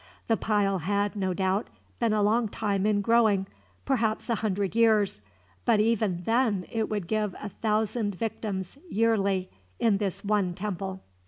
The 0.25 0.35
pile 0.35 0.79
had, 0.79 1.15
no 1.15 1.31
doubt, 1.31 1.67
been 1.99 2.11
a 2.11 2.23
long 2.23 2.47
time 2.49 2.87
in 2.87 3.01
growing, 3.01 3.45
perhaps 3.85 4.27
a 4.27 4.33
hundred 4.33 4.75
years; 4.75 5.21
but 5.63 5.79
even 5.79 6.23
then 6.23 6.65
it 6.71 6.89
would 6.89 7.05
give 7.07 7.35
a 7.39 7.49
thousand 7.49 8.15
victims, 8.15 8.79
yearly, 8.89 9.51
in 9.77 9.97
this 9.97 10.25
one 10.25 10.55
temple. 10.55 11.03